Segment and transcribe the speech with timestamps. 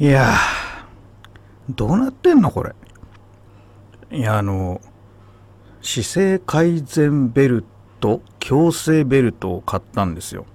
[0.00, 2.74] いやーどうなってんのこれ？
[4.10, 4.80] いやあの
[5.82, 7.64] 姿勢改善ベル
[8.00, 10.46] ト矯正ベルトを買ったんですよ。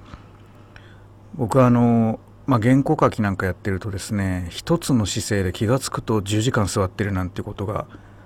[1.35, 7.85] 僕はあのまあ、原稿書きなんかやってるとですね一つの姿勢で気が付くと10時間座ってるなんてことが、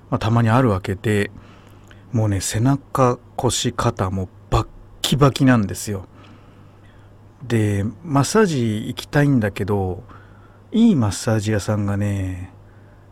[0.09, 1.31] まあ、たまにあるわけで
[2.13, 4.67] もうね背中腰肩もバッ
[5.01, 6.05] キバキなんですよ。
[7.43, 10.03] でマッサージ行きたいんだけど
[10.71, 12.51] いいマッサージ屋さんがね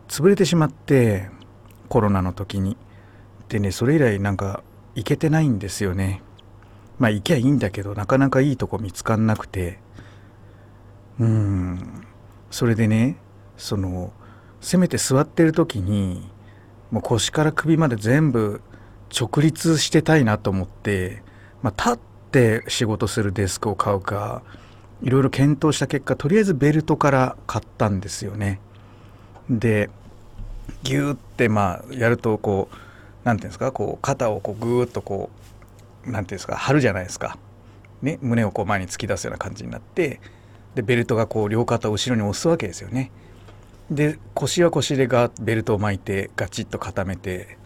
[0.06, 1.28] 潰れてしまって
[1.88, 2.76] コロナの時に。
[3.48, 4.62] でねそれ以来なんか
[4.94, 6.22] 行けてないんですよね。
[6.98, 9.80] まあ行きゃいいんだけどなかなかいいとこ見つかんなくて。
[11.18, 12.04] うん。
[12.50, 13.16] それでね
[13.56, 14.12] その
[14.60, 16.30] せめて座ってる時に
[16.90, 18.60] もう腰から首まで全部
[19.18, 21.22] 直立してたいなと思って、
[21.62, 22.00] まあ、立っ
[22.30, 24.42] て仕事するデスクを買うか
[25.02, 28.60] いろいろ検討した結果とりあえずベルトから買ったんですよね。
[29.48, 29.90] で
[30.82, 32.76] ギューってまあやるとこう
[33.24, 35.30] 何ていうんですかこう肩をこうグーッとこ
[36.06, 37.38] う何ていうんですか張るじゃないですか。
[38.02, 40.20] ね、胸をこう前に突き出すような感じになって
[40.76, 43.10] でベルトがこう両肩を後ろに押すわけですよね。
[43.90, 47.58] で腰は腰でがベルトを巻いてガチッと固めて、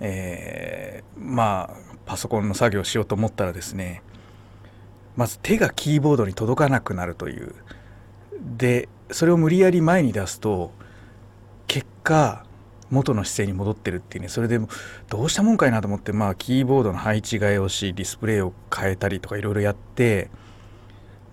[0.00, 4.02] えー、まあパソコンの作業をしようと思ったらですね
[5.16, 7.54] まず手がキーボードに届かなくなるという。
[8.56, 10.72] でそれを無理やり前に出すと
[11.66, 12.44] 結果
[12.90, 14.28] 元の姿勢に戻ってるっていうね。
[14.28, 14.68] それでも
[15.08, 20.30] どうしたもんかいなと思ってまあキーボードの配置替えをしディスプレイを変えたりとかいろいろやって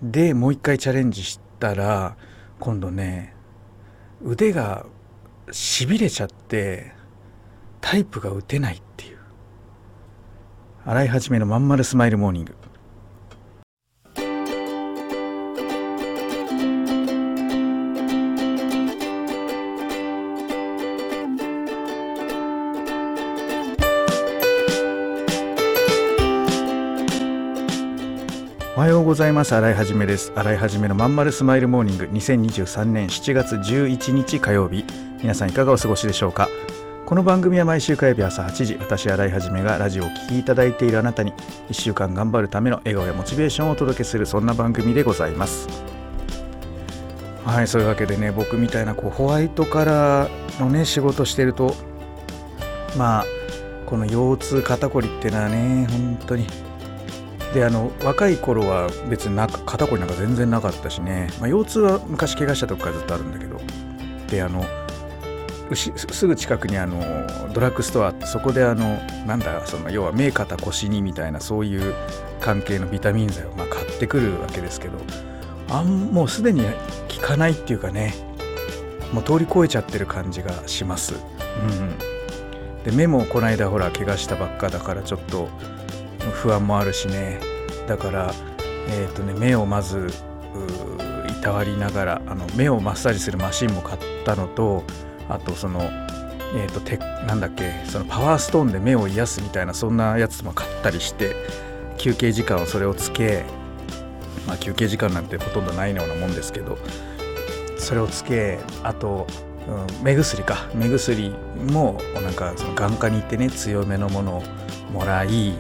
[0.02, 2.16] でもう一回チャレンジしたら
[2.60, 3.34] 今度ね
[4.24, 4.86] 腕が
[5.52, 6.94] しびれちゃって
[7.82, 9.18] タイプが打てないっていう。
[10.86, 12.56] 新井一のまんまるスマイルモーニング。
[29.22, 29.54] ざいます。
[29.54, 30.32] 洗いはじめです。
[30.36, 32.06] 洗いはじめのまんまるスマイルモーニング。
[32.06, 34.84] 2023年7月11日火曜日。
[35.22, 36.50] 皆さんいかがお過ごしでしょうか？
[37.06, 41.34] この番組は毎週火曜日朝8時私洗いはじめがラジオを聴きいただいているあなたに
[41.70, 45.68] 1週間頑張るための笑顔やモチベーションをお届けするそんな番組でございます。
[47.46, 51.76] はいそういうわけでね僕みたいなこうホワイトカラーのね仕事してると
[52.98, 53.26] まあ
[53.86, 56.48] この腰痛肩こりってのはね本当に
[57.54, 63.60] であの若い頃は別にな肩こりなんか全然なかったしね、まあ、腰痛は昔怪我したとこからずっとあるんだけど。
[64.30, 64.64] であの
[65.76, 67.00] すぐ近くにあの
[67.54, 71.94] ドラッグストアあってそこであのなんだその要は目肩腰にみたいなそういう
[72.42, 74.98] 関係のビタミン剤をまあ買ってくるわけですけど。
[75.70, 76.64] あんもうすでに
[77.16, 78.14] 効かないっていうかね。
[79.14, 81.16] もう通り越えちゃってる感じがします。
[81.16, 85.50] うん、で目もこの間ほら怪我したばっかだからちょっと
[86.32, 87.40] 不安もあるしね。
[87.88, 88.34] だから
[88.90, 90.10] えっ、ー、とね目をまず
[91.28, 94.84] いたわりながらあの目をマッサージするマシンも買ったのと
[95.30, 95.90] あとその
[96.54, 101.36] えーと、てなんだっけそのパワーストーンで目を癒すみたいなそんなやつも買ったりして
[101.98, 103.46] 休憩時間はそれをつけ、
[104.46, 106.78] まあ、休憩時間なんてほとんどないようなもんですけど
[107.78, 109.28] それをつけあと、
[109.68, 110.70] うん、目薬か。
[110.76, 111.30] 目薬
[111.72, 114.44] もなんかその眼科に行ってね強めのものを
[114.92, 115.54] もらい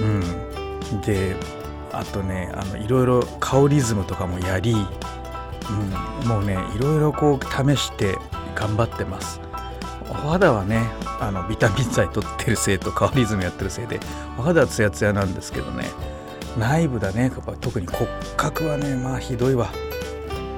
[0.00, 1.36] うん、で
[1.92, 8.18] あとねあのいろいろ香リズムとかもやり、うん、もうねいろいろこう試して
[8.54, 9.40] 頑張ってます。
[10.10, 10.90] お肌はね
[11.20, 14.00] あのビタミン剤取ってるせいと香リズムやってるせいで
[14.38, 15.86] お肌はツヤツヤなんですけどね。
[16.58, 18.06] 内部だねやっぱ特に骨
[18.36, 19.70] 格はねまあひどいわ。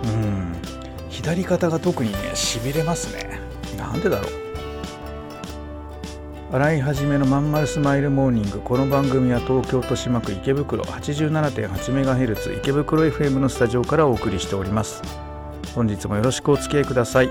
[0.04, 0.52] うん。
[1.08, 3.40] 左肩が特にねしびれますね。
[3.78, 4.45] なんでだろう。
[6.52, 8.60] 洗い始めのまんまるスマイルモーニング。
[8.60, 15.02] この番組は東京豊島区池袋 87.8MHz 池袋 FM のスタジオからお送りしております。
[15.74, 17.30] 本日もよろしくお付き合いください。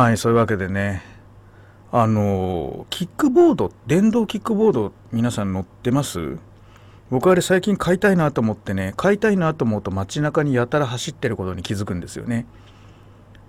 [0.00, 1.02] はいそういうわけでね。
[1.92, 6.38] あのキックボード電動キックボード皆さん乗ってます？
[7.10, 12.46] 僕あれ最近買いたいなと思ってね買いたいなと思うと街中にやたら走ってることに気づくんですよね。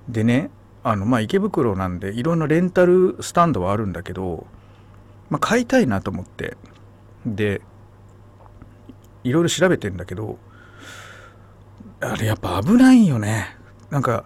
[0.09, 0.49] でね
[0.83, 4.45] あのまあ池袋なんでいろんなレンタルスタンドはあるんだけど、
[5.29, 6.57] まあ、買いたいなと思って。
[7.25, 7.61] で
[9.23, 10.37] いろいろ調べてんだけど
[12.01, 13.55] あれやっぱ危ないよね。
[13.89, 14.25] なんか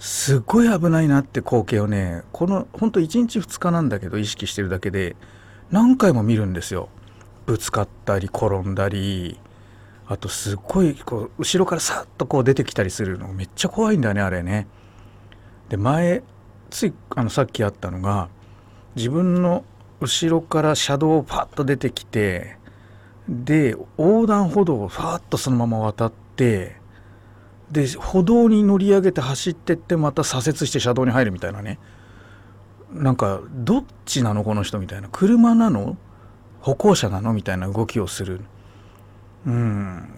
[0.00, 5.14] すっごい危ないなって光景をねこのほんと1日2日なんだけど意識してるだけで
[5.70, 6.88] 何回も見るんですよ。
[7.44, 9.38] ぶつかったり転んだり
[10.06, 14.66] あとすっごいこう後ろからさっとこう出てきたりするのめっちゃ怖いんだねあれね。
[15.68, 16.22] で前
[16.70, 18.30] ついあのさっきあったのが
[18.96, 19.64] 自分の
[20.00, 22.56] 後ろから車道をパッと出てきて
[23.28, 26.79] で横断歩道をファーッとそのまま渡って
[27.70, 31.78] で歩道に乗り上げて走ってってまた左折して車道に入るみたいなね。
[32.92, 35.08] なんかどっちなのこの人みたいな。
[35.12, 35.96] 車なの？
[36.60, 37.32] 歩行者なの？
[37.32, 38.40] みたいな動きをする。
[39.46, 40.08] うん。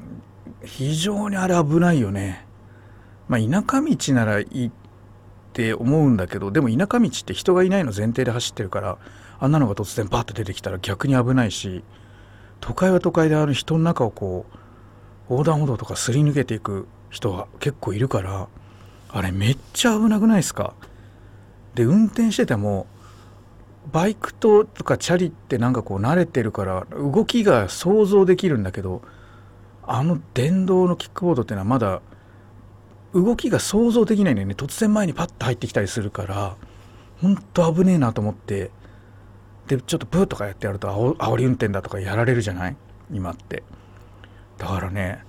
[0.64, 2.46] 非常にあれ危ないよね。
[3.28, 4.70] まあ田舎道ならいいっ
[5.52, 8.98] て思うんだけどでも田舎道って人がいないの前提で走ってるから
[9.38, 11.84] あんなのが突然バッと出てきたら逆に危ないし
[12.60, 14.56] 都会は都会である人の中をこう
[15.30, 18.48] 横断歩道とかすり抜けていく人が結構いるから
[19.10, 20.74] あれめっちゃ危なくないですか？
[21.74, 22.86] で運転してても
[23.92, 29.02] バイクととかチャリってなんかこう慣れてるから動きが想像できるんだけど
[29.84, 32.00] あの電動のキックボードっていうのはまだ
[33.14, 34.54] 動きが想像できないのよね。
[34.54, 36.56] 突然前にパッと入ってきたりするから
[37.20, 38.70] ほんと危ねえなと思って
[39.66, 40.88] でちょっとブーとかやってやると
[41.18, 42.76] あおり運転だとかやられるじゃない？
[43.12, 43.62] 今って。
[44.56, 45.24] だからね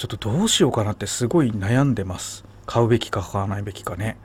[0.00, 2.46] ちょっとどうしようかなってすごい悩んでます。
[2.64, 4.16] 買うべきか買わないべきかね。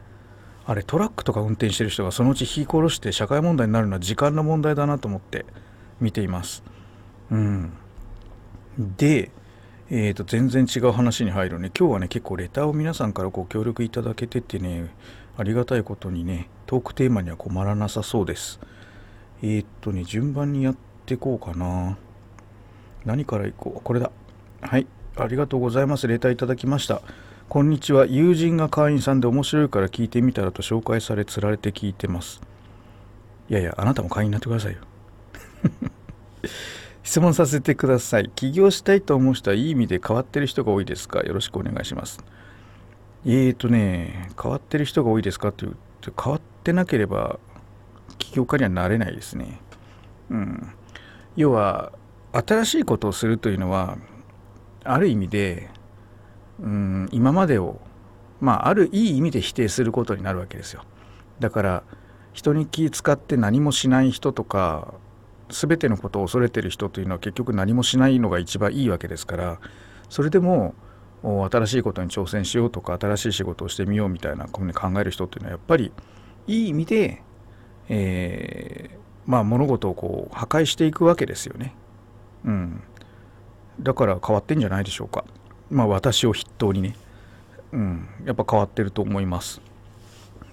[0.65, 5.45] あれトラックとか運転してる人がそのうち引き殺して社会問題になるのは時間の問題だなと思って
[5.99, 6.63] 見ています。
[7.29, 7.73] うん。
[8.77, 9.31] で
[9.89, 11.71] えー、と全然違う話に入るね。
[11.77, 14.95] 今日はね結構レターを皆さんからご協力いただけててね
[15.35, 18.61] ありがたいことにねトークテーマには困らなさそうです。
[19.41, 21.97] えー、っとね順番にやっていこうかな。
[23.03, 23.81] 何からいこう？
[23.83, 24.09] これだ。
[24.61, 24.87] はい。
[25.17, 26.07] ありがとうございます。
[26.09, 27.01] レターいただきました。
[27.47, 28.05] こんにちは。
[28.05, 32.41] 友人が会員さんで面白いから聞いてみたらと紹介されつられて聞いてます。
[33.49, 34.79] いやいやあなたも会員になってくださいよ。
[37.03, 38.29] 質問させてください。
[38.35, 41.21] 起業したいと思う人はいい意味で変わってる人が多いですか？
[41.21, 42.21] よろしくお願いします。
[43.25, 47.39] えーとね変わってる人が多いですかというと変わってなければ
[48.17, 49.61] 起業家にはなれないですね。
[50.29, 50.71] うん。
[51.37, 51.93] 要は
[52.33, 53.97] 新しいことをするというのは
[54.85, 55.69] ある意味で
[56.59, 57.81] うん今までを
[58.39, 60.83] まああるいい意味で否定することになるわけですよ
[61.39, 61.83] だから
[62.33, 64.93] 人に気使って何もしない人とか
[65.49, 69.59] 全てのことを恐れてる人というのは結局何もしないのが一番いいわけですから
[70.09, 70.75] それでも
[71.23, 75.91] 新しいことに挑戦しようとか新しい仕事をしてみようみたいなこういうふうに考える人っていうのはやっぱり
[76.47, 77.23] いい意味で、
[77.89, 81.73] えー、まあ物事をこう破壊していくわけですよね。
[82.45, 82.83] うん、
[83.79, 85.25] だから変わってんじゃないでしょうか。
[85.69, 86.95] まあ私を筆頭にね、
[87.71, 89.61] うん、やっぱ変わってると思います。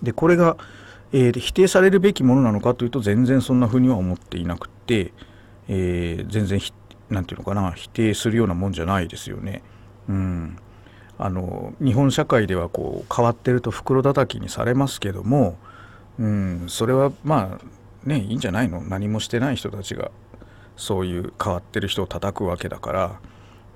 [0.02, 0.56] でこれが、
[1.12, 5.12] えー、否定されるべきものなのかというと全然そんなふうには思っていなくて、
[5.68, 6.60] えー、全然
[7.10, 7.72] 何て言うのかな。
[7.72, 9.62] 否定するようなもんじゃないですよね。
[10.08, 10.56] うん、
[11.18, 15.56] あの日本社会ではこう変わってると袋叩きにされますけども、
[16.18, 18.80] うん、それはまあねいいんじゃないの？
[18.80, 20.10] 何もしてない人たちが。
[20.76, 23.20] そういう変わってる人を叩くわけだから、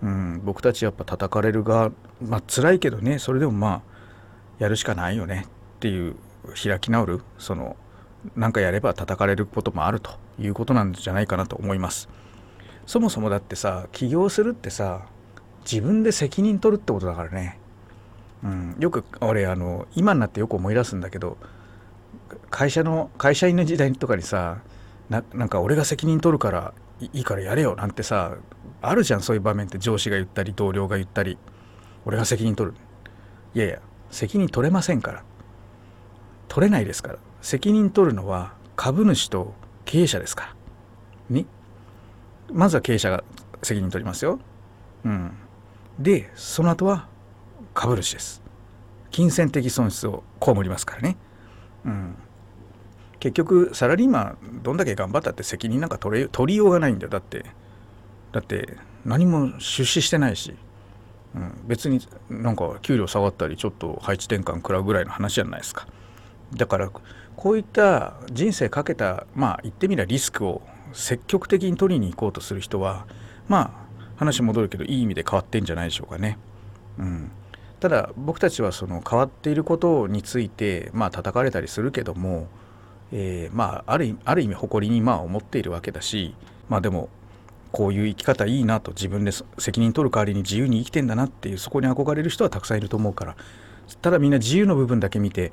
[0.03, 1.91] うん、僕たちやっぱ叩かれる側
[2.23, 3.83] まあ辛いけどねそれでもまあ
[4.59, 6.17] やるしかないよねっていう
[6.63, 7.77] 開き直るその
[8.35, 12.09] 何かやれば叩かれることもあるということなんじゃないかなと思います。
[12.87, 15.07] そもそもだってさ起業するってさ
[15.71, 17.59] 自分で責任取るってことだからね、
[18.45, 21.37] うん、よく俺あの今になってよく思い出すんだけど
[22.51, 24.59] 会社の会社員の時代とかにさ
[25.11, 28.37] ななんか俺が責任取るからいいからやれよなんてさ
[28.81, 29.79] あるじゃんそういう場面って。
[29.79, 31.39] 上司が言ったり同僚が言ったり。
[32.05, 32.77] 俺が責任取る。
[33.55, 35.25] いやいや責任取れませんから。
[36.49, 37.19] 取れないですから。
[37.43, 40.55] 責任取るのは株主と経営者ですか
[41.31, 41.37] ら。
[41.37, 41.47] ね。
[42.53, 43.25] まずは経営者が
[43.63, 44.39] 責任取りますよ。
[45.05, 45.33] うん。
[45.99, 47.09] でその後は
[47.75, 48.43] 株主です。
[49.11, 51.17] 金銭的損失を被りますからね。
[51.85, 52.17] うん。
[53.21, 57.11] 結局サラリーマンどんだけ頑張ったって責任なんか取れ取りようがないんだよ。
[57.11, 57.45] だって
[58.33, 60.55] だって何も出資してないし、
[61.35, 65.87] うん、別になんか給料下がったりちょっと配置転換食らうぐらいの話じゃないですか。
[66.55, 73.07] だからこういった人生かけたまあ言ってみればリスクを積極的に取りに行こうとする人は
[73.49, 76.39] まあ話戻るけどいい意味で変わってんじゃないでしょうかね。
[76.99, 77.31] うん、
[77.81, 82.49] ただ僕たちはその変わっていることについてまあ叩かれたりするけども
[83.13, 86.35] えー、まああるある意味誇りにまあ思っているわけだし
[86.69, 87.09] まあでも
[87.73, 93.37] こういう生き方いいなと自分で責任取る代わりに自由に生きてんだなっていうそこに憧れる人はたくさんいると思うから
[94.03, 95.53] ただみんな自由の部分だけ見て、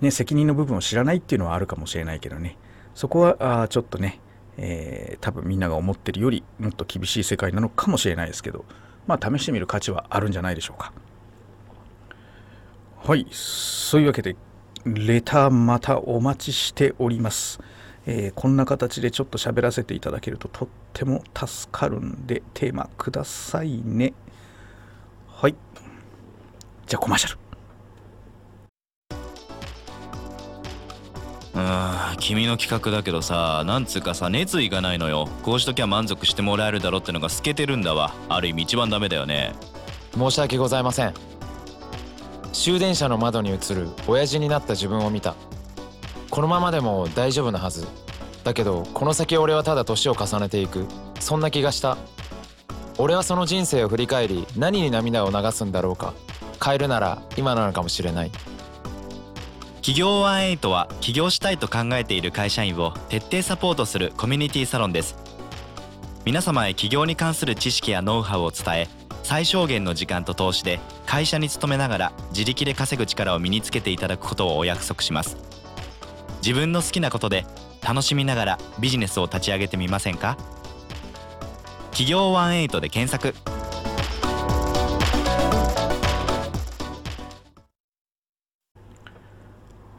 [0.00, 2.56] ね、責任の部分を知らないっていうのはあるかもしれないけどね。
[2.94, 4.20] そこはあちょっとね、
[4.56, 8.64] えー、多分みんなが思ってるよりもっと厳しい世界なのかもしれないですけど
[9.08, 10.92] まあ試してみる価値はあるんじゃないでしょうか。
[13.02, 13.26] はい。
[13.32, 14.36] そういうわけで
[14.84, 17.60] レターまたお待ちしております。
[18.06, 24.12] えー、こんな形でちょっと喋らせていただけるととっても助かるんでテーマくださいね。
[25.28, 25.54] はい。
[26.86, 27.38] じゃあコマーシャル。
[31.54, 39.54] うん君の企画だけどさなんつうかさ熱意がないのよこうしときゃ満足してもらえるだろってのが透けてるんだわある意味一番ダメだよね
[40.16, 41.14] 申し訳ございません
[42.54, 45.34] 終電車の窓に映る親父になった自分を見た。
[46.30, 47.86] このままでも大丈夫なはず。
[48.44, 50.86] だけどこの先俺はただ年を重ねていく。
[51.18, 51.98] そんな気がした。
[52.96, 56.14] 俺はその人生を振り返り何に涙を流すんだろうか。
[56.64, 58.30] 変えるなら今なのかもしれない。
[59.78, 65.16] 企業ワンエイトは起業したいと考えている会社員を徹底サポートするコミュニティサロンです。
[66.24, 75.38] 皆様へ起業に関する知識やノウハウを伝え最小限の時間と投資で会社に勤めながら自力で稼ぐ力を身につけていただくことをお約束します。
[76.42, 77.46] 自分の好きなことで
[77.82, 80.36] 楽しみながらビジネスを立ち上げてみませんか？
[81.90, 83.34] 企業18で検索。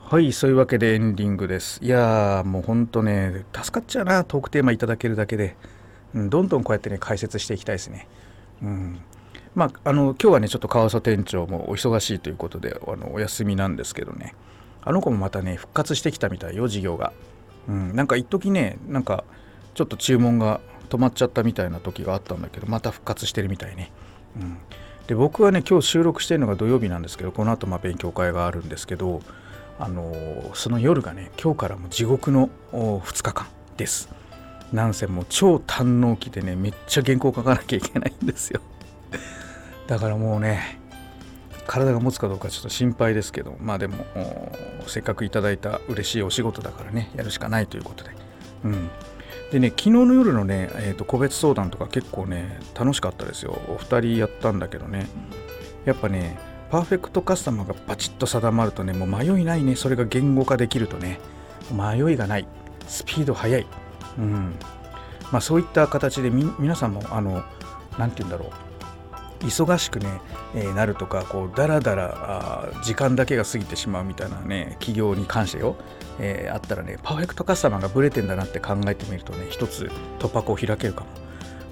[0.08, 1.84] はいそういうわけでエンディングです。
[1.84, 5.56] いやーもうほんとね助かっちゃうなトークテーマいただけるだけで、
[6.14, 8.08] うん、どんどんこうやってね解説していきたいですね。
[8.62, 9.00] うん。
[9.56, 14.36] まあ、あの今日はねちょっと川曽店長もお忙しいということであのお休みなんですけどね。
[14.86, 17.12] あの子もまたね復活してきたみたいよ事業が、
[17.68, 19.24] うん、なんか一時ねなんか
[19.74, 23.92] ちょっと注文が止まっちゃったみたいな時があったんだけどまた復活してるみたいね、
[24.40, 24.58] うん、
[25.08, 29.22] で僕はね今日収録してるのが土曜日なんですけどこの後まあ勉強会があるんですけど
[29.80, 34.10] あのー、その夜がね今日からも地獄の2日間です。
[34.72, 38.62] なんせもう超堪能期でねめっちゃ原稿書かなきゃいけないんですよ。
[39.88, 40.80] だからもうね
[41.68, 44.06] 体が持つかどうかちょっと心配ですけどまあでも
[44.88, 48.12] せっかくいただいた嬉しいお仕事だからねやるしかないということで。
[48.64, 48.90] うん。
[49.52, 53.60] でね昨日の夜のね、えーと、個別相談とか結構ね楽しかったですよ。
[53.68, 55.08] お二人やったんだけどね。
[55.86, 56.38] やっぱね
[56.72, 59.76] パーフェクトカスタマーがバチッと定まるとねもう迷いないね。
[59.76, 61.20] それが言語化できるとね
[61.72, 62.48] 迷いがない。
[62.88, 63.66] スピード速い。
[64.18, 64.56] うん。
[65.32, 67.44] まあそういった形で皆さんもあの
[67.98, 68.65] 何て言うんだろう。
[69.40, 70.22] 忙しくね、
[70.56, 75.76] えー、なるとかこうだらだら時間だけが過ぎてしまうみたいなね企業に関してよ、
[76.20, 81.08] えー、あったらねパーフェクトカスタマーがブレてんだなって考えてみるとね一つ突破口を開けるかも。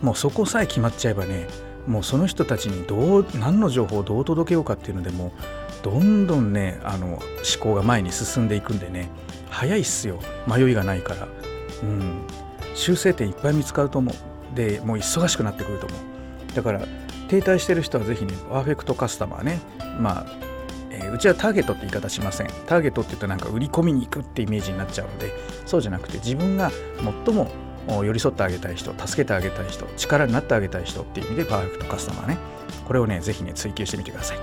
[0.02, 1.48] もうそこさえ決まっちゃえばね
[1.88, 5.32] もうその人たちにどう何の情報をどう届けようかっていうのでも
[5.82, 7.22] どんどんねあの思
[7.60, 9.10] 考が前に進んでいくんでね
[9.50, 10.20] 早いっすよ。
[10.48, 11.28] 迷いがないから。
[11.84, 12.22] うん。
[12.76, 14.56] 修正点いっぱい見つかると思う。
[14.56, 16.56] でもう忙しくなってくると思う。
[16.56, 16.82] だから
[17.30, 19.60] 停滞してる人はぜひね、パーフェクトカスタマーね、
[20.00, 20.26] まあ、
[20.92, 22.48] えー、うちはターゲットって言い方しません。
[22.68, 25.34] ターゲットって言うとなんか売り込みに行くってイメージになっちゃうので、
[25.66, 26.72] そうじゃなくて自分が
[27.26, 27.50] 最も
[28.04, 32.38] 寄り添ってあげたい人、助けてあげたい人、力になってあげたい人っていう意味でパーフェクトカスタマーね、
[32.86, 34.38] これをね、ぜひね、追求してみてください。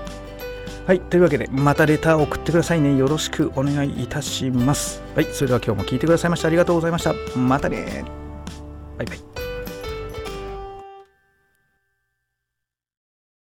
[0.87, 2.97] はい、というわけで、またレターを送ってくださいね。
[2.97, 5.01] よろしくお願いいたします。
[5.15, 7.13] はい、それでは今日も聞いてくださいましてありがとうございました。
[7.37, 8.03] またね。
[8.97, 9.30] バイバイ。